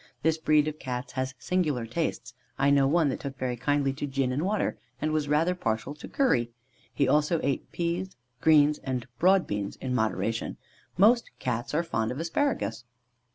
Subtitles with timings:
[0.23, 4.07] This breed of Cats has singular tastes; I knew one that took very kindly to
[4.07, 6.49] gin and water, and was rather partial to curry.
[6.91, 10.57] He also ate peas, greens, and broad beans (in moderation).
[10.97, 12.83] Most Cats are fond of asparagus.